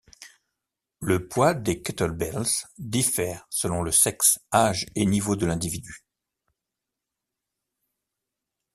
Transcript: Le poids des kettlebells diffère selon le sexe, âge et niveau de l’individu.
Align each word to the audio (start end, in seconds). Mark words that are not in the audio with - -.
Le 0.99 1.27
poids 1.27 1.53
des 1.53 1.83
kettlebells 1.83 2.65
diffère 2.79 3.45
selon 3.51 3.83
le 3.83 3.91
sexe, 3.91 4.39
âge 4.51 4.87
et 4.95 5.05
niveau 5.05 5.35
de 5.35 5.45
l’individu. 5.45 6.03